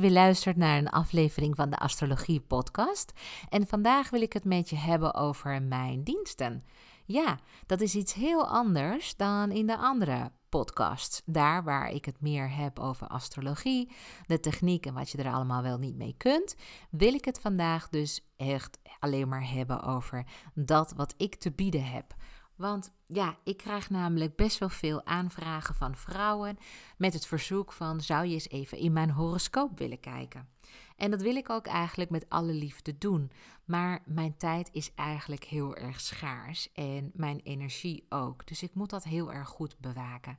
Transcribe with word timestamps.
Je 0.00 0.10
luistert 0.10 0.56
naar 0.56 0.78
een 0.78 0.88
aflevering 0.88 1.56
van 1.56 1.70
de 1.70 1.78
Astrologie 1.78 2.40
Podcast. 2.40 3.12
En 3.48 3.66
vandaag 3.66 4.10
wil 4.10 4.22
ik 4.22 4.32
het 4.32 4.44
met 4.44 4.70
je 4.70 4.76
hebben 4.76 5.14
over 5.14 5.62
mijn 5.62 6.02
diensten. 6.02 6.64
Ja, 7.04 7.38
dat 7.66 7.80
is 7.80 7.94
iets 7.94 8.14
heel 8.14 8.46
anders 8.46 9.16
dan 9.16 9.50
in 9.50 9.66
de 9.66 9.76
andere 9.76 10.32
podcasts. 10.48 11.22
Daar 11.24 11.64
waar 11.64 11.90
ik 11.90 12.04
het 12.04 12.20
meer 12.20 12.56
heb 12.56 12.78
over 12.78 13.06
astrologie, 13.06 13.92
de 14.26 14.40
techniek 14.40 14.86
en 14.86 14.94
wat 14.94 15.10
je 15.10 15.18
er 15.18 15.32
allemaal 15.32 15.62
wel 15.62 15.78
niet 15.78 15.96
mee 15.96 16.14
kunt, 16.16 16.54
wil 16.90 17.14
ik 17.14 17.24
het 17.24 17.40
vandaag 17.40 17.88
dus 17.88 18.20
echt 18.36 18.78
alleen 18.98 19.28
maar 19.28 19.50
hebben 19.50 19.82
over 19.82 20.26
dat 20.54 20.92
wat 20.96 21.14
ik 21.16 21.34
te 21.34 21.50
bieden 21.52 21.84
heb. 21.84 22.14
Want 22.56 22.92
ja, 23.06 23.36
ik 23.44 23.56
krijg 23.56 23.90
namelijk 23.90 24.36
best 24.36 24.58
wel 24.58 24.68
veel 24.68 25.06
aanvragen 25.06 25.74
van 25.74 25.96
vrouwen 25.96 26.58
met 26.96 27.12
het 27.12 27.26
verzoek 27.26 27.72
van 27.72 28.00
zou 28.00 28.26
je 28.26 28.32
eens 28.32 28.48
even 28.48 28.78
in 28.78 28.92
mijn 28.92 29.10
horoscoop 29.10 29.78
willen 29.78 30.00
kijken. 30.00 30.48
En 30.96 31.10
dat 31.10 31.22
wil 31.22 31.36
ik 31.36 31.50
ook 31.50 31.66
eigenlijk 31.66 32.10
met 32.10 32.28
alle 32.28 32.52
liefde 32.52 32.98
doen. 32.98 33.30
Maar 33.64 34.02
mijn 34.04 34.36
tijd 34.36 34.68
is 34.72 34.94
eigenlijk 34.94 35.44
heel 35.44 35.76
erg 35.76 36.00
schaars 36.00 36.72
en 36.72 37.10
mijn 37.14 37.40
energie 37.40 38.06
ook. 38.08 38.46
Dus 38.46 38.62
ik 38.62 38.74
moet 38.74 38.90
dat 38.90 39.04
heel 39.04 39.32
erg 39.32 39.48
goed 39.48 39.78
bewaken. 39.78 40.38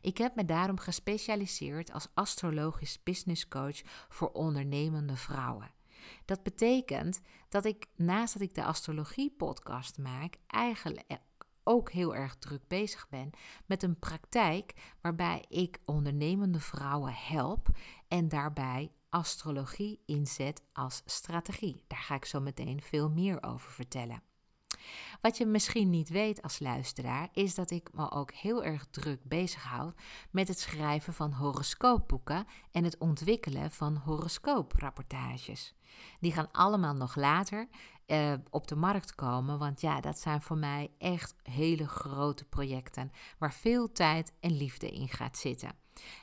Ik 0.00 0.18
heb 0.18 0.34
me 0.34 0.44
daarom 0.44 0.78
gespecialiseerd 0.78 1.92
als 1.92 2.08
astrologisch 2.14 3.02
business 3.02 3.48
coach 3.48 3.80
voor 4.08 4.30
ondernemende 4.32 5.16
vrouwen. 5.16 5.70
Dat 6.24 6.42
betekent 6.42 7.20
dat 7.48 7.64
ik 7.64 7.86
naast 7.96 8.32
dat 8.32 8.42
ik 8.42 8.54
de 8.54 8.64
astrologie 8.64 9.34
podcast 9.36 9.98
maak, 9.98 10.36
eigenlijk 10.46 11.02
ook 11.64 11.90
heel 11.90 12.14
erg 12.14 12.36
druk 12.36 12.68
bezig 12.68 13.08
ben 13.08 13.30
met 13.66 13.82
een 13.82 13.98
praktijk 13.98 14.74
waarbij 15.00 15.44
ik 15.48 15.80
ondernemende 15.84 16.60
vrouwen 16.60 17.14
help 17.14 17.68
en 18.08 18.28
daarbij 18.28 18.92
astrologie 19.08 20.02
inzet 20.06 20.62
als 20.72 21.02
strategie. 21.04 21.84
Daar 21.86 21.98
ga 21.98 22.14
ik 22.14 22.24
zo 22.24 22.40
meteen 22.40 22.80
veel 22.82 23.10
meer 23.10 23.42
over 23.42 23.70
vertellen. 23.70 24.22
Wat 25.20 25.36
je 25.36 25.46
misschien 25.46 25.90
niet 25.90 26.08
weet 26.08 26.42
als 26.42 26.58
luisteraar, 26.58 27.28
is 27.32 27.54
dat 27.54 27.70
ik 27.70 27.88
me 27.92 28.10
ook 28.10 28.32
heel 28.32 28.64
erg 28.64 28.86
druk 28.90 29.24
bezighoud 29.24 29.94
met 30.30 30.48
het 30.48 30.60
schrijven 30.60 31.14
van 31.14 31.32
horoscoopboeken 31.32 32.46
en 32.72 32.84
het 32.84 32.98
ontwikkelen 32.98 33.70
van 33.70 33.96
horoscooprapportages. 33.96 35.74
Die 36.20 36.32
gaan 36.32 36.52
allemaal 36.52 36.94
nog 36.94 37.16
later 37.16 37.68
uh, 38.06 38.34
op 38.50 38.68
de 38.68 38.76
markt 38.76 39.14
komen. 39.14 39.58
Want 39.58 39.80
ja, 39.80 40.00
dat 40.00 40.18
zijn 40.18 40.40
voor 40.40 40.58
mij 40.58 40.90
echt 40.98 41.34
hele 41.42 41.88
grote 41.88 42.44
projecten 42.44 43.12
waar 43.38 43.52
veel 43.52 43.92
tijd 43.92 44.32
en 44.40 44.56
liefde 44.56 44.90
in 44.90 45.08
gaat 45.08 45.38
zitten. 45.38 45.70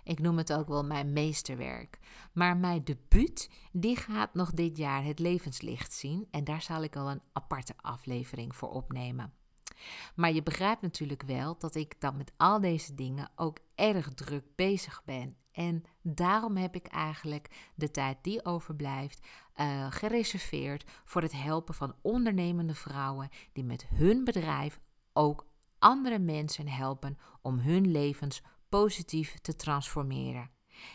Ik 0.03 0.19
noem 0.19 0.37
het 0.37 0.53
ook 0.53 0.67
wel 0.67 0.85
mijn 0.85 1.13
meesterwerk. 1.13 1.99
Maar 2.33 2.57
mijn 2.57 2.83
debuut, 2.83 3.49
die 3.71 3.95
gaat 3.95 4.33
nog 4.33 4.51
dit 4.51 4.77
jaar 4.77 5.03
het 5.03 5.19
levenslicht 5.19 5.93
zien. 5.93 6.27
En 6.31 6.43
daar 6.43 6.61
zal 6.61 6.83
ik 6.83 6.95
al 6.95 7.09
een 7.09 7.21
aparte 7.33 7.73
aflevering 7.81 8.55
voor 8.55 8.69
opnemen. 8.69 9.33
Maar 10.15 10.33
je 10.33 10.43
begrijpt 10.43 10.81
natuurlijk 10.81 11.23
wel 11.23 11.57
dat 11.57 11.75
ik 11.75 12.01
dan 12.01 12.17
met 12.17 12.31
al 12.37 12.61
deze 12.61 12.93
dingen 12.93 13.31
ook 13.35 13.57
erg 13.75 14.13
druk 14.13 14.45
bezig 14.55 15.01
ben. 15.05 15.37
En 15.51 15.83
daarom 16.01 16.57
heb 16.57 16.75
ik 16.75 16.87
eigenlijk 16.87 17.71
de 17.75 17.91
tijd 17.91 18.17
die 18.21 18.45
overblijft 18.45 19.27
uh, 19.55 19.87
gereserveerd 19.89 20.85
voor 21.05 21.21
het 21.21 21.31
helpen 21.31 21.73
van 21.73 21.95
ondernemende 22.01 22.75
vrouwen 22.75 23.29
die 23.53 23.63
met 23.63 23.87
hun 23.87 24.23
bedrijf 24.23 24.79
ook 25.13 25.47
andere 25.79 26.19
mensen 26.19 26.67
helpen 26.67 27.17
om 27.41 27.59
hun 27.59 27.91
levens 27.91 28.41
positief 28.69 29.39
te 29.39 29.55
transformeren. 29.55 30.49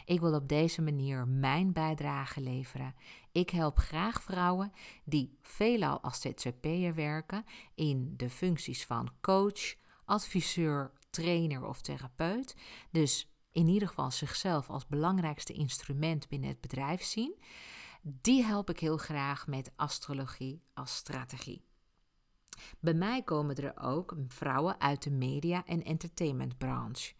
Ik 0.04 0.20
wil 0.20 0.34
op 0.34 0.48
deze 0.48 0.82
manier 0.82 1.28
mijn 1.28 1.72
bijdrage 1.72 2.40
leveren. 2.40 2.94
Ik 3.32 3.50
help 3.50 3.78
graag 3.78 4.22
vrouwen 4.22 4.72
die 5.04 5.38
veelal 5.42 6.00
als 6.00 6.20
ZZP'er 6.20 6.94
werken 6.94 7.44
in 7.74 8.14
de 8.16 8.30
functies 8.30 8.86
van 8.86 9.10
coach, 9.20 9.74
adviseur, 10.04 10.92
trainer 11.10 11.64
of 11.64 11.80
therapeut. 11.80 12.56
Dus 12.90 13.32
in 13.52 13.68
ieder 13.68 13.88
geval 13.88 14.10
zichzelf 14.10 14.70
als 14.70 14.86
belangrijkste 14.86 15.52
instrument 15.52 16.28
binnen 16.28 16.48
het 16.48 16.60
bedrijf 16.60 17.02
zien. 17.02 17.42
Die 18.02 18.44
help 18.44 18.70
ik 18.70 18.80
heel 18.80 18.96
graag 18.96 19.46
met 19.46 19.72
astrologie 19.76 20.62
als 20.74 20.96
strategie. 20.96 21.64
Bij 22.80 22.94
mij 22.94 23.22
komen 23.22 23.56
er 23.56 23.82
ook 23.82 24.16
vrouwen 24.28 24.80
uit 24.80 25.02
de 25.02 25.10
media- 25.10 25.66
en 25.66 25.84
entertainmentbranche. 25.84 27.14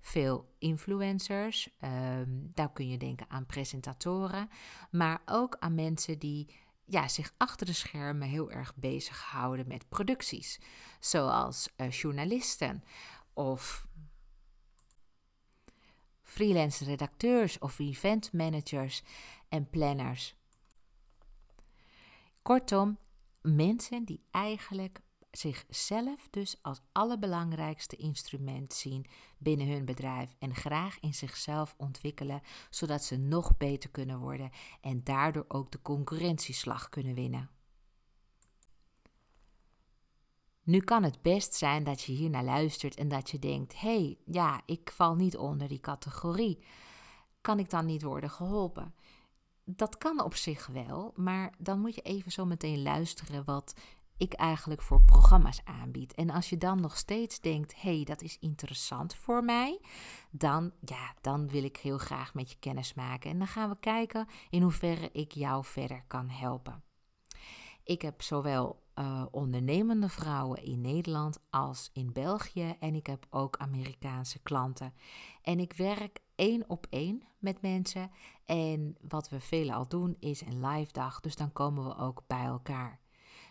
Veel 0.00 0.54
influencers, 0.58 1.70
ehm, 1.80 2.30
daar 2.54 2.72
kun 2.72 2.88
je 2.88 2.98
denken 2.98 3.30
aan 3.30 3.46
presentatoren, 3.46 4.48
maar 4.90 5.22
ook 5.24 5.56
aan 5.58 5.74
mensen 5.74 6.18
die 6.18 6.48
ja, 6.84 7.08
zich 7.08 7.34
achter 7.36 7.66
de 7.66 7.72
schermen 7.72 8.28
heel 8.28 8.50
erg 8.50 8.74
bezighouden 8.74 9.68
met 9.68 9.88
producties, 9.88 10.60
zoals 11.00 11.68
uh, 11.76 11.90
journalisten 11.90 12.84
of 13.32 13.86
freelance 16.22 16.84
redacteurs 16.84 17.58
of 17.58 17.78
event 17.78 18.32
managers 18.32 19.02
en 19.48 19.70
planners. 19.70 20.36
Kortom, 22.42 22.98
mensen 23.42 24.04
die 24.04 24.20
eigenlijk 24.30 25.00
zichzelf 25.36 26.28
dus 26.30 26.58
als 26.62 26.80
allerbelangrijkste 26.92 27.96
instrument 27.96 28.72
zien 28.72 29.06
binnen 29.38 29.68
hun 29.68 29.84
bedrijf 29.84 30.34
en 30.38 30.54
graag 30.54 31.00
in 31.00 31.14
zichzelf 31.14 31.74
ontwikkelen, 31.76 32.42
zodat 32.70 33.04
ze 33.04 33.16
nog 33.16 33.56
beter 33.56 33.90
kunnen 33.90 34.18
worden 34.18 34.50
en 34.80 35.04
daardoor 35.04 35.44
ook 35.48 35.70
de 35.70 35.82
concurrentieslag 35.82 36.88
kunnen 36.88 37.14
winnen. 37.14 37.50
Nu 40.62 40.80
kan 40.80 41.02
het 41.02 41.22
best 41.22 41.54
zijn 41.54 41.84
dat 41.84 42.02
je 42.02 42.12
hier 42.12 42.30
naar 42.30 42.44
luistert 42.44 42.94
en 42.94 43.08
dat 43.08 43.30
je 43.30 43.38
denkt: 43.38 43.80
hé, 43.80 43.88
hey, 43.88 44.18
ja, 44.24 44.62
ik 44.64 44.90
val 44.94 45.14
niet 45.14 45.36
onder 45.36 45.68
die 45.68 45.80
categorie. 45.80 46.64
Kan 47.40 47.58
ik 47.58 47.70
dan 47.70 47.86
niet 47.86 48.02
worden 48.02 48.30
geholpen? 48.30 48.94
Dat 49.64 49.98
kan 49.98 50.22
op 50.22 50.34
zich 50.34 50.66
wel, 50.66 51.12
maar 51.16 51.54
dan 51.58 51.80
moet 51.80 51.94
je 51.94 52.00
even 52.00 52.32
zo 52.32 52.44
meteen 52.44 52.82
luisteren 52.82 53.44
wat 53.44 53.74
ik 54.16 54.32
eigenlijk 54.32 54.82
voor 54.82 55.02
programma's 55.02 55.60
aanbied. 55.64 56.14
En 56.14 56.30
als 56.30 56.48
je 56.48 56.56
dan 56.56 56.80
nog 56.80 56.96
steeds 56.96 57.40
denkt: 57.40 57.80
hey, 57.80 58.04
dat 58.04 58.22
is 58.22 58.38
interessant 58.38 59.14
voor 59.14 59.44
mij, 59.44 59.80
dan, 60.30 60.72
ja, 60.80 61.14
dan 61.20 61.48
wil 61.48 61.64
ik 61.64 61.76
heel 61.76 61.98
graag 61.98 62.34
met 62.34 62.50
je 62.50 62.56
kennis 62.58 62.94
maken. 62.94 63.30
En 63.30 63.38
dan 63.38 63.46
gaan 63.46 63.68
we 63.68 63.76
kijken 63.80 64.26
in 64.50 64.62
hoeverre 64.62 65.10
ik 65.12 65.32
jou 65.32 65.64
verder 65.64 66.04
kan 66.06 66.28
helpen. 66.28 66.82
Ik 67.84 68.02
heb 68.02 68.22
zowel 68.22 68.82
uh, 68.94 69.26
ondernemende 69.30 70.08
vrouwen 70.08 70.62
in 70.62 70.80
Nederland 70.80 71.38
als 71.50 71.90
in 71.92 72.12
België. 72.12 72.76
En 72.80 72.94
ik 72.94 73.06
heb 73.06 73.26
ook 73.30 73.56
Amerikaanse 73.56 74.38
klanten. 74.38 74.94
En 75.42 75.60
ik 75.60 75.72
werk 75.72 76.20
één 76.34 76.64
op 76.66 76.86
één 76.90 77.22
met 77.38 77.62
mensen. 77.62 78.10
En 78.44 78.96
wat 79.08 79.28
we 79.28 79.40
veelal 79.40 79.88
doen 79.88 80.16
is 80.20 80.40
een 80.40 80.66
live 80.66 80.92
dag. 80.92 81.20
Dus 81.20 81.36
dan 81.36 81.52
komen 81.52 81.84
we 81.84 81.96
ook 81.96 82.22
bij 82.26 82.44
elkaar. 82.44 83.00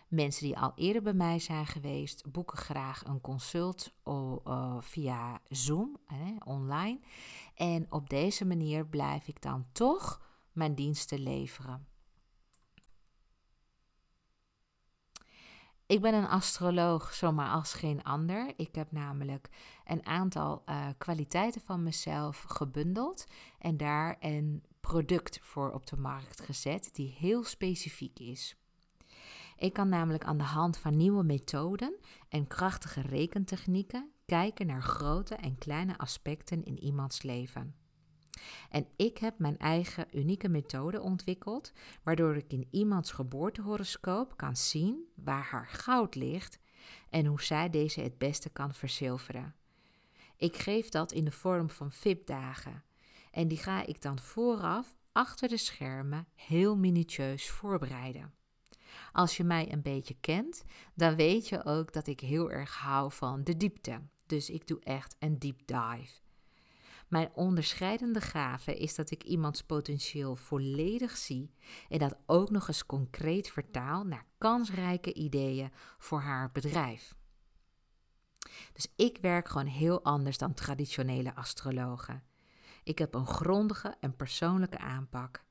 Mensen 0.08 0.46
die 0.46 0.58
al 0.58 0.72
eerder 0.74 1.02
bij 1.02 1.12
mij 1.12 1.38
zijn 1.38 1.66
geweest, 1.66 2.30
boeken 2.30 2.58
graag 2.58 3.04
een 3.04 3.20
consult 3.20 3.92
uh, 4.04 4.76
via 4.80 5.40
Zoom, 5.48 5.96
online. 6.44 7.00
En 7.54 7.86
op 7.90 8.10
deze 8.10 8.44
manier 8.44 8.86
blijf 8.86 9.28
ik 9.28 9.42
dan 9.42 9.66
toch 9.72 10.20
mijn 10.52 10.74
diensten 10.74 11.18
leveren. 11.18 11.86
Ik 15.86 16.00
ben 16.00 16.14
een 16.14 16.28
astroloog 16.28 17.14
zomaar 17.14 17.50
als 17.50 17.72
geen 17.72 18.02
ander. 18.02 18.52
Ik 18.56 18.74
heb 18.74 18.92
namelijk 18.92 19.48
een 19.84 20.06
aantal 20.06 20.62
uh, 20.66 20.86
kwaliteiten 20.98 21.60
van 21.60 21.82
mezelf 21.82 22.42
gebundeld 22.42 23.26
en 23.58 23.76
daar 23.76 24.16
een 24.20 24.62
product 24.80 25.38
voor 25.42 25.72
op 25.72 25.86
de 25.86 25.96
markt 25.96 26.40
gezet 26.40 26.90
die 26.92 27.14
heel 27.18 27.44
specifiek 27.44 28.18
is. 28.18 28.56
Ik 29.56 29.72
kan 29.72 29.88
namelijk 29.88 30.24
aan 30.24 30.38
de 30.38 30.44
hand 30.44 30.78
van 30.78 30.96
nieuwe 30.96 31.22
methoden 31.24 31.96
en 32.28 32.46
krachtige 32.46 33.00
rekentechnieken 33.00 34.10
kijken 34.26 34.66
naar 34.66 34.82
grote 34.82 35.34
en 35.34 35.58
kleine 35.58 35.98
aspecten 35.98 36.64
in 36.64 36.78
iemands 36.78 37.22
leven. 37.22 37.74
En 38.70 38.86
ik 38.96 39.18
heb 39.18 39.38
mijn 39.38 39.58
eigen 39.58 40.06
unieke 40.12 40.48
methode 40.48 41.00
ontwikkeld, 41.00 41.72
waardoor 42.02 42.36
ik 42.36 42.52
in 42.52 42.68
iemands 42.70 43.10
geboortehoroscoop 43.10 44.36
kan 44.36 44.56
zien 44.56 45.08
waar 45.14 45.44
haar 45.44 45.66
goud 45.66 46.14
ligt 46.14 46.58
en 47.10 47.26
hoe 47.26 47.42
zij 47.42 47.70
deze 47.70 48.00
het 48.00 48.18
beste 48.18 48.50
kan 48.50 48.74
verzilveren. 48.74 49.54
Ik 50.36 50.56
geef 50.56 50.88
dat 50.88 51.12
in 51.12 51.24
de 51.24 51.30
vorm 51.30 51.70
van 51.70 51.92
VIP-dagen 51.92 52.84
en 53.30 53.48
die 53.48 53.58
ga 53.58 53.86
ik 53.86 54.02
dan 54.02 54.18
vooraf 54.18 54.96
achter 55.12 55.48
de 55.48 55.56
schermen 55.56 56.28
heel 56.34 56.76
minutieus 56.76 57.50
voorbereiden. 57.50 58.34
Als 59.12 59.36
je 59.36 59.44
mij 59.44 59.72
een 59.72 59.82
beetje 59.82 60.16
kent, 60.20 60.64
dan 60.94 61.16
weet 61.16 61.48
je 61.48 61.64
ook 61.64 61.92
dat 61.92 62.06
ik 62.06 62.20
heel 62.20 62.50
erg 62.50 62.76
hou 62.76 63.12
van 63.12 63.44
de 63.44 63.56
diepte. 63.56 64.00
Dus 64.26 64.50
ik 64.50 64.66
doe 64.66 64.80
echt 64.80 65.16
een 65.18 65.38
deep 65.38 65.66
dive. 65.66 66.20
Mijn 67.08 67.30
onderscheidende 67.34 68.20
gave 68.20 68.76
is 68.76 68.94
dat 68.94 69.10
ik 69.10 69.24
iemands 69.24 69.62
potentieel 69.62 70.36
volledig 70.36 71.16
zie 71.16 71.54
en 71.88 71.98
dat 71.98 72.16
ook 72.26 72.50
nog 72.50 72.68
eens 72.68 72.86
concreet 72.86 73.50
vertaal 73.50 74.04
naar 74.04 74.26
kansrijke 74.38 75.14
ideeën 75.14 75.72
voor 75.98 76.20
haar 76.20 76.52
bedrijf. 76.52 77.14
Dus 78.72 78.86
ik 78.96 79.18
werk 79.20 79.48
gewoon 79.48 79.66
heel 79.66 80.04
anders 80.04 80.38
dan 80.38 80.54
traditionele 80.54 81.34
astrologen. 81.34 82.22
Ik 82.84 82.98
heb 82.98 83.14
een 83.14 83.26
grondige 83.26 83.96
en 84.00 84.16
persoonlijke 84.16 84.78
aanpak. 84.78 85.44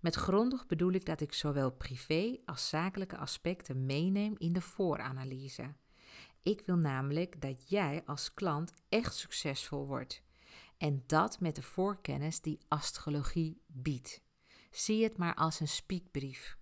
Met 0.00 0.14
grondig 0.14 0.66
bedoel 0.66 0.92
ik 0.92 1.04
dat 1.04 1.20
ik 1.20 1.32
zowel 1.32 1.70
privé 1.70 2.38
als 2.44 2.68
zakelijke 2.68 3.16
aspecten 3.16 3.86
meeneem 3.86 4.34
in 4.38 4.52
de 4.52 4.60
vooranalyse. 4.60 5.74
Ik 6.42 6.62
wil 6.66 6.76
namelijk 6.76 7.40
dat 7.40 7.68
jij 7.68 8.02
als 8.04 8.34
klant 8.34 8.72
echt 8.88 9.14
succesvol 9.14 9.86
wordt. 9.86 10.22
En 10.76 11.02
dat 11.06 11.40
met 11.40 11.54
de 11.54 11.62
voorkennis 11.62 12.40
die 12.40 12.58
astrologie 12.68 13.62
biedt. 13.66 14.22
Zie 14.70 15.02
het 15.02 15.16
maar 15.16 15.34
als 15.34 15.60
een 15.60 15.68
spiekbrief. 15.68 16.58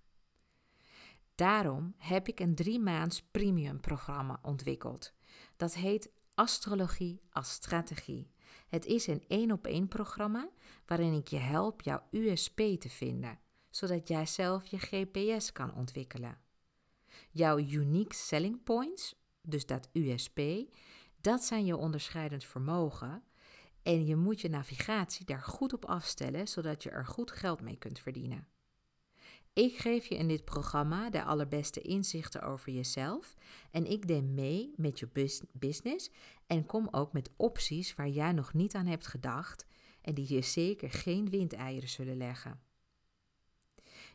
Daarom 1.35 1.95
heb 1.97 2.27
ik 2.27 2.39
een 2.39 2.55
drie 2.55 2.79
maands 2.79 3.23
premium 3.31 3.79
programma 3.79 4.39
ontwikkeld. 4.41 5.13
Dat 5.55 5.73
heet 5.73 6.09
Astrologie 6.33 7.21
als 7.29 7.51
Strategie. 7.51 8.31
Het 8.67 8.85
is 8.85 9.07
een 9.07 9.23
één 9.27 9.51
op 9.51 9.67
één 9.67 9.87
programma 9.87 10.49
waarin 10.85 11.13
ik 11.13 11.27
je 11.27 11.37
help 11.37 11.81
jouw 11.81 12.03
USP 12.11 12.57
te 12.57 12.89
vinden, 12.89 13.39
zodat 13.69 14.07
jij 14.07 14.25
zelf 14.25 14.65
je 14.65 14.77
GPS 14.77 15.51
kan 15.51 15.73
ontwikkelen. 15.73 16.37
Jouw 17.31 17.57
unique 17.57 18.15
selling 18.15 18.63
points, 18.63 19.15
dus 19.41 19.65
dat 19.65 19.89
USP, 19.93 20.39
dat 21.21 21.43
zijn 21.43 21.65
je 21.65 21.77
onderscheidend 21.77 22.43
vermogen 22.43 23.23
en 23.83 24.05
je 24.05 24.15
moet 24.15 24.41
je 24.41 24.49
navigatie 24.49 25.25
daar 25.25 25.43
goed 25.43 25.73
op 25.73 25.85
afstellen, 25.85 26.47
zodat 26.47 26.83
je 26.83 26.89
er 26.89 27.05
goed 27.05 27.31
geld 27.31 27.61
mee 27.61 27.77
kunt 27.77 27.99
verdienen. 27.99 28.47
Ik 29.57 29.77
geef 29.77 30.05
je 30.05 30.15
in 30.15 30.27
dit 30.27 30.45
programma 30.45 31.09
de 31.09 31.23
allerbeste 31.23 31.81
inzichten 31.81 32.41
over 32.41 32.71
jezelf 32.71 33.35
en 33.71 33.85
ik 33.85 34.05
neem 34.05 34.33
mee 34.33 34.73
met 34.75 34.99
je 34.99 35.35
business 35.51 36.11
en 36.47 36.65
kom 36.65 36.87
ook 36.91 37.13
met 37.13 37.29
opties 37.35 37.95
waar 37.95 38.09
jij 38.09 38.31
nog 38.31 38.53
niet 38.53 38.75
aan 38.75 38.85
hebt 38.85 39.07
gedacht 39.07 39.65
en 40.01 40.13
die 40.13 40.33
je 40.33 40.41
zeker 40.41 40.91
geen 40.91 41.29
windeieren 41.29 41.89
zullen 41.89 42.17
leggen. 42.17 42.59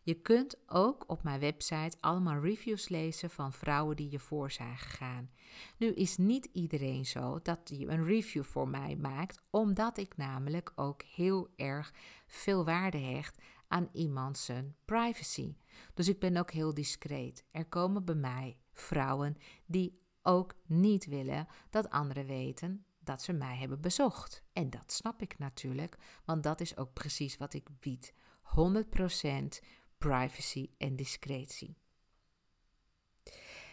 Je 0.03 0.15
kunt 0.15 0.57
ook 0.67 1.05
op 1.07 1.23
mijn 1.23 1.41
website 1.41 1.97
allemaal 2.01 2.41
reviews 2.41 2.89
lezen 2.89 3.31
van 3.31 3.53
vrouwen 3.53 3.97
die 3.97 4.11
je 4.11 4.19
voor 4.19 4.51
zijn 4.51 4.79
gegaan. 4.79 5.31
Nu 5.77 5.87
is 5.87 6.17
niet 6.17 6.49
iedereen 6.53 7.07
zo 7.07 7.39
dat 7.43 7.61
je 7.65 7.87
een 7.87 8.05
review 8.05 8.45
voor 8.45 8.69
mij 8.69 8.97
maakt, 8.97 9.43
omdat 9.51 9.97
ik 9.97 10.17
namelijk 10.17 10.73
ook 10.75 11.03
heel 11.03 11.49
erg 11.57 11.93
veel 12.27 12.65
waarde 12.65 12.99
hecht 12.99 13.43
aan 13.73 13.89
iemand 13.93 14.39
zijn 14.39 14.77
privacy. 14.85 15.57
Dus 15.95 16.09
ik 16.09 16.19
ben 16.19 16.37
ook 16.37 16.51
heel 16.51 16.75
discreet. 16.75 17.45
Er 17.51 17.67
komen 17.67 18.05
bij 18.05 18.15
mij 18.15 18.59
vrouwen 18.73 19.37
die 19.67 20.01
ook 20.23 20.55
niet 20.67 21.07
willen 21.07 21.47
dat 21.71 21.91
anderen 21.91 22.27
weten 22.27 22.85
dat 22.99 23.23
ze 23.23 23.33
mij 23.33 23.57
hebben 23.57 23.81
bezocht. 23.81 24.43
En 24.53 24.71
dat 24.71 24.93
snap 24.93 25.23
ik 25.23 25.39
natuurlijk, 25.39 25.97
want 26.25 26.43
dat 26.43 26.61
is 26.61 26.77
ook 26.77 26.93
precies 26.93 27.37
wat 27.37 27.55
ik 27.55 27.69
bied. 27.81 28.15
100% 28.43 29.67
privacy 29.99 30.71
en 30.79 30.97
discretie. 30.97 31.77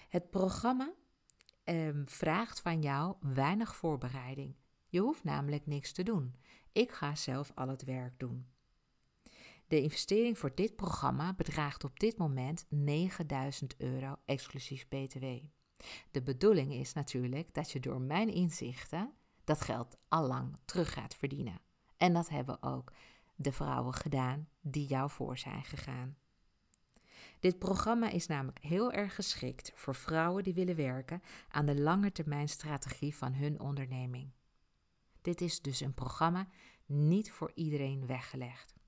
Het 0.10 0.30
programma 0.30 0.94
ehm, 1.64 2.06
vraagt 2.06 2.62
van 2.62 2.82
jou 2.82 3.16
weinig 3.20 3.76
voorbereiding. 3.76 4.56
Je 4.88 5.00
hoeft 5.00 5.24
namelijk 5.24 5.66
niks 5.66 5.92
te 5.92 6.04
doen. 6.04 6.36
Ik 6.72 6.92
ga 6.92 7.16
zelf 7.16 7.52
al 7.56 7.68
het 7.68 7.84
werk 7.84 8.20
doen. 8.20 8.48
De 9.70 9.82
investering 9.82 10.38
voor 10.38 10.56
dit 10.56 10.76
programma 10.76 11.34
bedraagt 11.34 11.84
op 11.84 12.00
dit 12.00 12.18
moment 12.18 12.66
9000 12.70 13.78
euro 13.78 14.16
exclusief 14.26 14.88
BTW. 14.88 15.26
De 16.12 16.22
bedoeling 16.22 16.74
is 16.74 16.94
natuurlijk 16.94 17.54
dat 17.54 17.72
je 17.72 17.80
door 17.80 18.02
mijn 18.02 18.34
inzichten 18.34 19.14
dat 19.44 19.62
geld 19.62 19.98
allang 20.08 20.58
terug 20.66 20.94
gaat 20.94 21.16
verdienen. 21.16 21.62
En 21.98 22.14
dat 22.14 22.30
hebben 22.30 22.64
ook 22.64 22.92
de 23.36 23.52
vrouwen 23.52 23.94
gedaan 23.94 24.50
die 24.62 24.88
jou 24.88 25.10
voor 25.10 25.38
zijn 25.38 25.64
gegaan. 25.64 26.18
Dit 27.40 27.60
programma 27.60 28.10
is 28.10 28.28
namelijk 28.28 28.60
heel 28.60 28.92
erg 28.92 29.16
geschikt 29.16 29.72
voor 29.76 29.96
vrouwen 29.96 30.44
die 30.44 30.54
willen 30.54 30.76
werken 30.76 31.22
aan 31.50 31.66
de 31.66 31.82
langetermijnstrategie 31.82 33.16
van 33.16 33.34
hun 33.34 33.60
onderneming. 33.60 34.32
Dit 35.22 35.42
is 35.42 35.62
dus 35.62 35.80
een 35.80 35.94
programma 35.94 36.48
niet 36.86 37.32
voor 37.32 37.52
iedereen 37.56 38.06
weggelegd. 38.06 38.79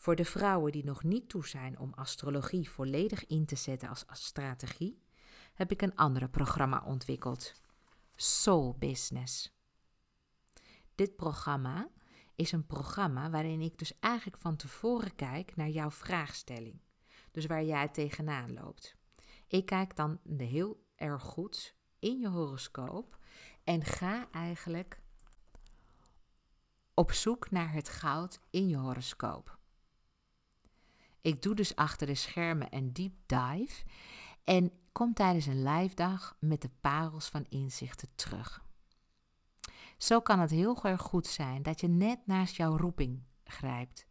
Voor 0.00 0.16
de 0.16 0.24
vrouwen 0.24 0.72
die 0.72 0.84
nog 0.84 1.02
niet 1.02 1.28
toe 1.28 1.46
zijn 1.46 1.78
om 1.78 1.92
astrologie 1.94 2.70
volledig 2.70 3.26
in 3.26 3.46
te 3.46 3.56
zetten 3.56 3.88
als, 3.88 4.04
strategie, 4.10 5.02
heb 5.54 5.70
ik 5.70 5.82
een 5.82 5.96
andere 5.96 6.28
programma 6.28 6.82
ontwikkeld: 6.86 7.60
Soul 8.14 8.76
Business. 8.78 9.52
Dit 10.94 11.16
programma 11.16 11.88
is 12.34 12.52
een 12.52 12.66
programma 12.66 13.30
waarin 13.30 13.60
ik 13.60 13.78
dus 13.78 13.98
eigenlijk 13.98 14.42
van 14.42 14.56
tevoren 14.56 15.14
kijk 15.14 15.56
naar 15.56 15.68
jouw 15.68 15.90
vraagstelling. 15.90 16.80
Dus 17.30 17.46
waar 17.46 17.64
jij 17.64 17.88
tegenaan 17.88 18.52
loopt. 18.52 18.96
Ik 19.46 19.66
kijk 19.66 19.96
dan 19.96 20.20
heel 20.36 20.84
erg 20.96 21.22
goed 21.22 21.76
in 21.98 22.18
je 22.18 22.28
horoscoop 22.28 23.18
en 23.64 23.84
ga 23.84 24.28
eigenlijk 24.30 25.00
op 26.94 27.12
zoek 27.12 27.50
naar 27.50 27.72
het 27.72 27.88
goud 27.88 28.40
in 28.50 28.68
je 28.68 28.76
horoscoop. 28.76 29.58
Ik 31.20 31.42
doe 31.42 31.54
dus 31.54 31.76
achter 31.76 32.06
de 32.06 32.14
schermen 32.14 32.74
een 32.74 32.92
deep 32.92 33.14
dive 33.26 33.84
en 34.44 34.72
kom 34.92 35.14
tijdens 35.14 35.46
een 35.46 35.62
live 35.62 35.94
dag 35.94 36.36
met 36.38 36.62
de 36.62 36.70
parels 36.80 37.28
van 37.28 37.46
inzichten 37.48 38.08
terug. 38.14 38.64
Zo 39.98 40.20
kan 40.20 40.38
het 40.38 40.50
heel 40.50 40.82
erg 40.82 41.00
goed 41.00 41.26
zijn 41.26 41.62
dat 41.62 41.80
je 41.80 41.88
net 41.88 42.26
naast 42.26 42.56
jouw 42.56 42.76
roeping 42.76 43.22
grijpt. 43.44 44.06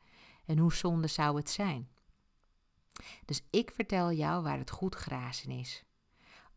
En 0.45 0.57
hoe 0.57 0.73
zonde 0.73 1.07
zou 1.07 1.37
het 1.37 1.49
zijn? 1.49 1.89
Dus 3.25 3.41
ik 3.49 3.71
vertel 3.71 4.11
jou 4.11 4.43
waar 4.43 4.57
het 4.57 4.71
goed 4.71 4.95
grazen 4.95 5.51
is. 5.51 5.83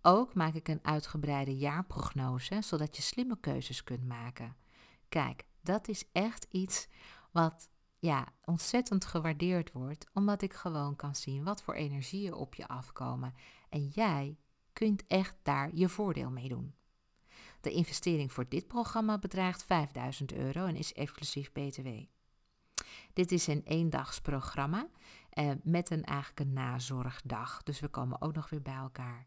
Ook 0.02 0.34
maak 0.34 0.54
ik 0.54 0.68
een 0.68 0.80
uitgebreide 0.82 1.56
jaarprognose, 1.56 2.62
zodat 2.62 2.96
je 2.96 3.02
slimme 3.02 3.40
keuzes 3.40 3.84
kunt 3.84 4.08
maken. 4.08 4.56
Kijk, 5.08 5.44
dat 5.60 5.88
is 5.88 6.04
echt 6.12 6.46
iets 6.50 6.88
wat 7.30 7.68
ja, 8.02 8.26
ontzettend 8.44 9.04
gewaardeerd 9.04 9.72
wordt, 9.72 10.06
omdat 10.12 10.42
ik 10.42 10.52
gewoon 10.52 10.96
kan 10.96 11.14
zien 11.14 11.44
wat 11.44 11.62
voor 11.62 11.74
energieën 11.74 12.34
op 12.34 12.54
je 12.54 12.68
afkomen. 12.68 13.34
En 13.68 13.86
jij 13.86 14.36
kunt 14.72 15.06
echt 15.06 15.36
daar 15.42 15.70
je 15.74 15.88
voordeel 15.88 16.30
mee 16.30 16.48
doen. 16.48 16.74
De 17.60 17.70
investering 17.70 18.32
voor 18.32 18.48
dit 18.48 18.66
programma 18.66 19.18
bedraagt 19.18 19.64
5000 19.64 20.32
euro 20.32 20.66
en 20.66 20.76
is 20.76 20.92
exclusief 20.92 21.52
BTW. 21.52 21.88
Dit 23.12 23.32
is 23.32 23.46
een 23.46 23.62
eendagsprogramma 23.64 24.88
eh, 25.30 25.50
met 25.62 25.90
een 25.90 26.04
eigenlijk 26.04 26.40
een 26.40 26.52
nazorgdag, 26.52 27.62
dus 27.62 27.80
we 27.80 27.88
komen 27.88 28.22
ook 28.22 28.34
nog 28.34 28.50
weer 28.50 28.62
bij 28.62 28.74
elkaar. 28.74 29.26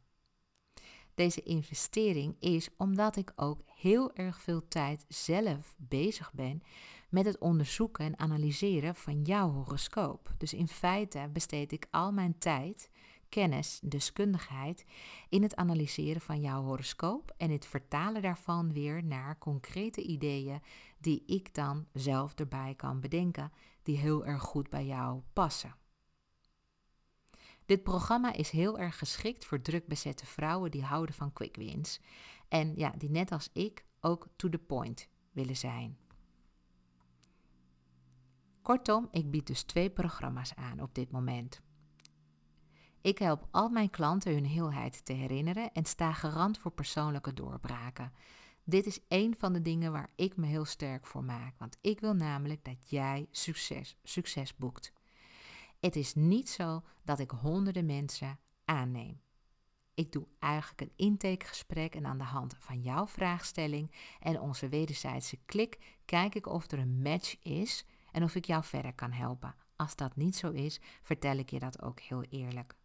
Deze 1.16 1.44
investering 1.44 2.36
is 2.40 2.70
omdat 2.78 3.16
ik 3.16 3.32
ook 3.36 3.62
heel 3.76 4.14
erg 4.14 4.42
veel 4.42 4.68
tijd 4.68 5.06
zelf 5.08 5.76
bezig 5.78 6.34
ben 6.34 6.62
met 7.10 7.26
het 7.26 7.38
onderzoeken 7.38 8.06
en 8.06 8.20
analyseren 8.20 8.96
van 8.96 9.22
jouw 9.22 9.52
horoscoop. 9.52 10.34
Dus 10.38 10.54
in 10.54 10.68
feite 10.68 11.30
besteed 11.34 11.72
ik 11.72 11.88
al 11.92 12.12
mijn 12.12 12.38
tijd, 12.38 12.90
kennis, 13.30 13.80
deskundigheid 13.84 14.86
in 15.30 15.42
het 15.44 15.56
analyseren 15.56 16.22
van 16.22 16.42
jouw 16.42 16.64
horoscoop 16.64 17.34
en 17.38 17.52
het 17.52 17.66
vertalen 17.66 18.22
daarvan 18.22 18.74
weer 18.74 19.04
naar 19.04 19.38
concrete 19.38 20.02
ideeën 20.02 20.62
die 20.98 21.24
ik 21.26 21.54
dan 21.54 21.86
zelf 21.94 22.34
erbij 22.34 22.74
kan 22.76 23.00
bedenken, 23.00 23.52
die 23.84 23.98
heel 23.98 24.26
erg 24.26 24.42
goed 24.42 24.70
bij 24.70 24.86
jou 24.86 25.22
passen. 25.34 25.85
Dit 27.66 27.84
programma 27.84 28.34
is 28.34 28.50
heel 28.50 28.80
erg 28.80 28.98
geschikt 28.98 29.46
voor 29.46 29.62
druk 29.62 29.88
bezette 29.88 30.26
vrouwen 30.26 30.72
die 30.72 30.84
houden 30.84 31.16
van 31.16 31.34
quick 31.34 31.56
wins 31.56 32.00
en 32.48 32.76
ja, 32.76 32.94
die 32.98 33.10
net 33.10 33.32
als 33.32 33.50
ik 33.54 33.86
ook 34.00 34.28
to 34.36 34.50
the 34.50 34.58
point 34.58 35.08
willen 35.32 35.58
zijn. 35.58 35.98
Kortom, 38.62 39.08
ik 39.12 39.32
bied 39.32 39.48
dus 39.48 39.64
twee 39.64 39.90
programma's 39.90 40.56
aan 40.56 40.82
op 40.82 40.96
dit 40.96 41.12
moment. 41.12 41.62
Ik 43.02 43.18
help 43.18 43.48
al 43.52 43.70
mijn 43.70 43.90
klanten 43.90 44.34
hun 44.34 44.46
heelheid 44.46 45.06
te 45.06 45.14
herinneren 45.14 45.72
en 45.74 45.86
sta 45.86 46.14
garant 46.14 46.58
voor 46.58 46.72
persoonlijke 46.72 47.34
doorbraken. 47.34 48.14
Dit 48.64 48.86
is 48.86 49.00
een 49.08 49.36
van 49.38 49.54
de 49.54 49.62
dingen 49.62 49.92
waar 49.92 50.12
ik 50.16 50.38
me 50.38 50.46
heel 50.46 50.66
sterk 50.66 51.06
voor 51.06 51.24
maak, 51.24 51.58
want 51.58 51.78
ik 51.82 52.00
wil 52.00 52.14
namelijk 52.14 52.64
dat 52.64 52.90
jij 52.90 53.28
succes, 53.32 53.98
succes 54.04 54.56
boekt. 54.56 54.94
Het 55.80 55.96
is 55.96 56.14
niet 56.14 56.50
zo 56.50 56.84
dat 57.04 57.20
ik 57.20 57.32
honderden 57.32 57.86
mensen 57.86 58.40
aanneem. 58.66 59.22
Ik 59.94 60.12
doe 60.12 60.28
eigenlijk 60.40 60.82
een 60.82 60.94
intakegesprek 60.96 61.96
en 61.96 62.06
aan 62.06 62.18
de 62.18 62.24
hand 62.24 62.56
van 62.60 62.82
jouw 62.82 63.08
vraagstelling 63.08 63.92
en 64.20 64.40
onze 64.40 64.70
wederzijdse 64.70 65.38
klik 65.46 66.00
kijk 66.06 66.36
ik 66.36 66.48
of 66.48 66.72
er 66.72 66.80
een 66.80 67.02
match 67.02 67.36
is 67.42 67.86
en 68.12 68.24
of 68.24 68.36
ik 68.36 68.46
jou 68.46 68.64
verder 68.64 68.94
kan 68.94 69.12
helpen. 69.12 69.56
Als 69.76 69.96
dat 69.96 70.16
niet 70.16 70.36
zo 70.36 70.52
is, 70.52 70.80
vertel 71.02 71.38
ik 71.38 71.50
je 71.50 71.60
dat 71.60 71.82
ook 71.82 72.00
heel 72.00 72.24
eerlijk. 72.24 72.76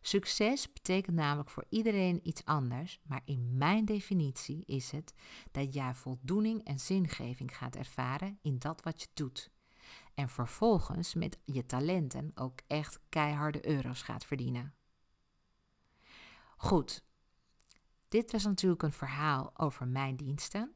Succes 0.00 0.72
betekent 0.72 1.16
namelijk 1.16 1.50
voor 1.50 1.64
iedereen 1.68 2.20
iets 2.22 2.44
anders, 2.44 3.00
maar 3.02 3.22
in 3.24 3.56
mijn 3.56 3.84
definitie 3.84 4.64
is 4.66 4.90
het 4.90 5.14
dat 5.50 5.74
jij 5.74 5.94
voldoening 5.94 6.64
en 6.64 6.80
zingeving 6.80 7.56
gaat 7.56 7.76
ervaren 7.76 8.38
in 8.42 8.58
dat 8.58 8.82
wat 8.82 9.00
je 9.00 9.08
doet. 9.14 9.50
En 10.14 10.28
vervolgens 10.28 11.14
met 11.14 11.38
je 11.44 11.66
talenten 11.66 12.32
ook 12.34 12.60
echt 12.66 13.00
keiharde 13.08 13.68
euro's 13.68 14.02
gaat 14.02 14.24
verdienen. 14.24 14.74
Goed, 16.56 17.04
dit 18.08 18.32
was 18.32 18.44
natuurlijk 18.44 18.82
een 18.82 18.92
verhaal 18.92 19.50
over 19.54 19.88
mijn 19.88 20.16
diensten. 20.16 20.74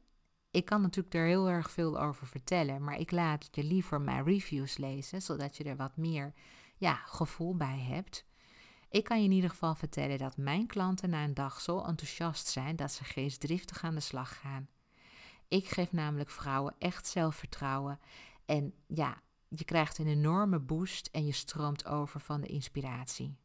Ik 0.51 0.65
kan 0.65 0.81
natuurlijk 0.81 1.15
er 1.15 1.25
heel 1.25 1.49
erg 1.49 1.71
veel 1.71 2.01
over 2.01 2.27
vertellen, 2.27 2.83
maar 2.83 2.99
ik 2.99 3.11
laat 3.11 3.47
je 3.51 3.63
liever 3.63 4.01
mijn 4.01 4.23
reviews 4.23 4.77
lezen, 4.77 5.21
zodat 5.21 5.57
je 5.57 5.63
er 5.63 5.75
wat 5.75 5.97
meer 5.97 6.33
ja, 6.77 6.95
gevoel 6.95 7.55
bij 7.55 7.79
hebt. 7.79 8.25
Ik 8.89 9.03
kan 9.03 9.17
je 9.17 9.25
in 9.25 9.31
ieder 9.31 9.49
geval 9.49 9.75
vertellen 9.75 10.17
dat 10.17 10.37
mijn 10.37 10.67
klanten 10.67 11.09
na 11.09 11.23
een 11.23 11.33
dag 11.33 11.61
zo 11.61 11.81
enthousiast 11.81 12.47
zijn 12.47 12.75
dat 12.75 12.91
ze 12.91 13.03
geestdriftig 13.03 13.83
aan 13.83 13.95
de 13.95 14.01
slag 14.01 14.39
gaan. 14.39 14.69
Ik 15.47 15.67
geef 15.67 15.91
namelijk 15.91 16.29
vrouwen 16.29 16.75
echt 16.79 17.07
zelfvertrouwen 17.07 17.99
en 18.45 18.73
ja, 18.87 19.21
je 19.49 19.65
krijgt 19.65 19.97
een 19.97 20.07
enorme 20.07 20.59
boost 20.59 21.09
en 21.11 21.25
je 21.25 21.31
stroomt 21.31 21.85
over 21.85 22.19
van 22.19 22.41
de 22.41 22.47
inspiratie. 22.47 23.37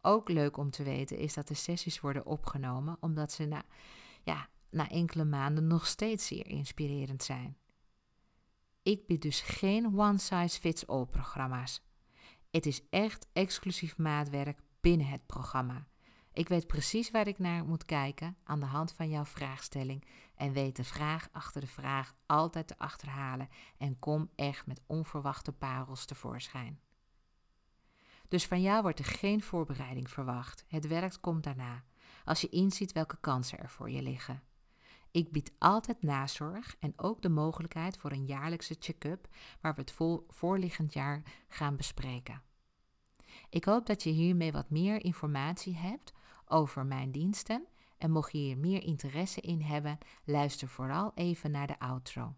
Ook 0.00 0.28
leuk 0.28 0.56
om 0.56 0.70
te 0.70 0.82
weten 0.82 1.18
is 1.18 1.34
dat 1.34 1.48
de 1.48 1.54
sessies 1.54 2.00
worden 2.00 2.26
opgenomen 2.26 2.96
omdat 3.00 3.32
ze 3.32 3.44
na, 3.44 3.62
ja, 4.22 4.48
na 4.70 4.88
enkele 4.88 5.24
maanden 5.24 5.66
nog 5.66 5.86
steeds 5.86 6.26
zeer 6.26 6.46
inspirerend 6.46 7.22
zijn. 7.22 7.56
Ik 8.82 9.06
bied 9.06 9.22
dus 9.22 9.40
geen 9.40 9.98
one-size-fits-all 9.98 11.06
programma's. 11.06 11.82
Het 12.50 12.66
is 12.66 12.82
echt 12.90 13.26
exclusief 13.32 13.98
maatwerk 13.98 14.60
binnen 14.80 15.06
het 15.06 15.26
programma. 15.26 15.86
Ik 16.32 16.48
weet 16.48 16.66
precies 16.66 17.10
waar 17.10 17.26
ik 17.26 17.38
naar 17.38 17.64
moet 17.64 17.84
kijken 17.84 18.36
aan 18.44 18.60
de 18.60 18.66
hand 18.66 18.92
van 18.92 19.08
jouw 19.08 19.24
vraagstelling 19.24 20.04
en 20.40 20.52
weet 20.52 20.76
de 20.76 20.84
vraag 20.84 21.28
achter 21.32 21.60
de 21.60 21.66
vraag 21.66 22.14
altijd 22.26 22.66
te 22.66 22.78
achterhalen 22.78 23.48
en 23.78 23.98
kom 23.98 24.30
echt 24.34 24.66
met 24.66 24.80
onverwachte 24.86 25.52
parels 25.52 26.04
tevoorschijn. 26.04 26.80
Dus 28.28 28.46
van 28.46 28.62
jou 28.62 28.82
wordt 28.82 28.98
er 28.98 29.04
geen 29.04 29.42
voorbereiding 29.42 30.10
verwacht. 30.10 30.64
Het 30.68 30.86
werk 30.86 31.16
komt 31.20 31.44
daarna, 31.44 31.84
als 32.24 32.40
je 32.40 32.48
inziet 32.48 32.92
welke 32.92 33.16
kansen 33.20 33.58
er 33.58 33.70
voor 33.70 33.90
je 33.90 34.02
liggen. 34.02 34.42
Ik 35.10 35.32
bied 35.32 35.52
altijd 35.58 36.02
nazorg 36.02 36.76
en 36.78 36.92
ook 36.96 37.22
de 37.22 37.28
mogelijkheid 37.28 37.96
voor 37.96 38.12
een 38.12 38.26
jaarlijkse 38.26 38.76
check-up 38.78 39.28
waar 39.60 39.74
we 39.74 39.80
het 39.80 39.94
voorliggend 40.28 40.92
jaar 40.92 41.22
gaan 41.48 41.76
bespreken. 41.76 42.42
Ik 43.50 43.64
hoop 43.64 43.86
dat 43.86 44.02
je 44.02 44.10
hiermee 44.10 44.52
wat 44.52 44.70
meer 44.70 45.04
informatie 45.04 45.76
hebt 45.76 46.12
over 46.46 46.86
mijn 46.86 47.10
diensten 47.10 47.66
en 48.00 48.10
mocht 48.10 48.32
je 48.32 48.38
hier 48.38 48.58
meer 48.58 48.82
interesse 48.82 49.40
in 49.40 49.60
hebben, 49.60 49.98
luister 50.24 50.68
vooral 50.68 51.12
even 51.14 51.50
naar 51.50 51.66
de 51.66 51.78
outro. 51.78 52.34